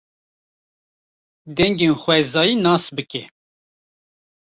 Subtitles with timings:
[1.55, 3.23] Dengên xwezayî nas bike.